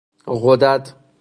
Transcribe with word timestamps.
غدد 0.27 0.93